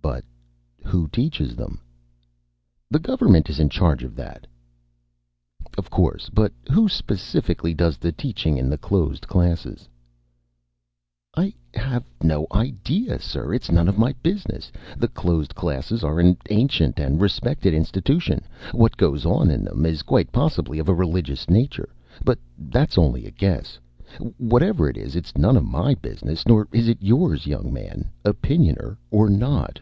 "But 0.00 0.22
who 0.92 1.08
teaches 1.08 1.56
them?" 1.56 1.80
"The 2.90 2.98
government 2.98 3.48
is 3.48 3.58
in 3.58 3.70
charge 3.70 4.04
of 4.04 4.14
that." 4.16 4.46
"Of 5.78 5.88
course. 5.88 6.28
But 6.28 6.52
who, 6.70 6.90
specifically, 6.90 7.72
does 7.72 7.96
the 7.96 8.12
teaching 8.12 8.58
in 8.58 8.68
the 8.68 8.76
closed 8.76 9.26
classes?" 9.26 9.88
"I 11.34 11.54
have 11.72 12.04
no 12.22 12.46
idea, 12.52 13.18
sir. 13.18 13.54
It's 13.54 13.72
none 13.72 13.88
of 13.88 13.96
my 13.96 14.12
business. 14.22 14.70
The 14.98 15.08
closed 15.08 15.54
classes 15.54 16.04
are 16.04 16.20
an 16.20 16.36
ancient 16.50 17.00
and 17.00 17.18
respected 17.18 17.72
institution. 17.72 18.44
What 18.72 18.98
goes 18.98 19.24
on 19.24 19.50
in 19.50 19.64
them 19.64 19.86
is 19.86 20.02
quite 20.02 20.30
possibly 20.30 20.78
of 20.78 20.88
a 20.90 20.94
religious 20.94 21.48
nature. 21.48 21.88
But 22.26 22.38
that's 22.58 22.98
only 22.98 23.24
a 23.24 23.30
guess. 23.32 23.78
Whatever 24.36 24.86
it 24.90 24.98
is, 24.98 25.16
it's 25.16 25.36
none 25.38 25.56
of 25.56 25.64
my 25.64 25.94
business. 25.94 26.46
Nor 26.46 26.68
is 26.72 26.88
it 26.88 27.02
yours, 27.02 27.46
young 27.46 27.72
man, 27.72 28.10
Opinioner 28.22 28.98
or 29.10 29.30
not." 29.30 29.80